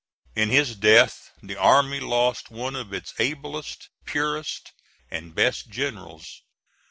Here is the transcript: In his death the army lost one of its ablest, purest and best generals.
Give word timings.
In 0.35 0.49
his 0.49 0.75
death 0.75 1.29
the 1.43 1.55
army 1.55 1.99
lost 1.99 2.49
one 2.49 2.75
of 2.75 2.91
its 2.91 3.13
ablest, 3.19 3.89
purest 4.03 4.71
and 5.11 5.35
best 5.35 5.69
generals. 5.69 6.41